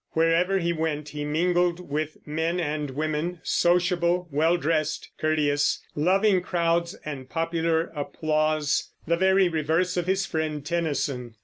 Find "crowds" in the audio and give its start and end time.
6.41-6.95